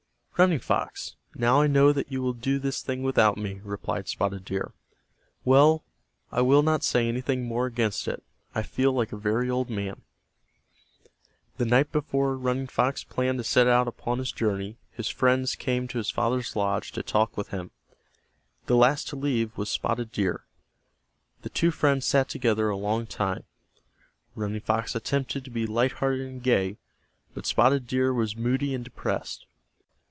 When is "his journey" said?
14.17-14.77